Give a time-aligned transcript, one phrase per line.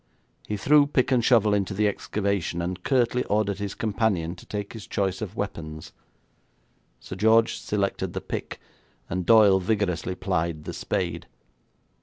[0.47, 4.73] He threw pick and shovel into the excavation, and curtly ordered his companion to take
[4.73, 5.93] his choice of weapons.
[6.99, 8.59] Sir George selected the pick,
[9.11, 11.27] and Doyle vigorously plied the spade.